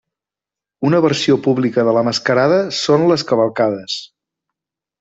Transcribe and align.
Una 0.89 1.01
versió 1.05 1.35
pública 1.49 1.85
de 1.89 1.93
la 1.99 2.03
mascarada 2.09 2.59
són 2.79 3.07
les 3.13 3.27
cavalcades. 3.33 4.01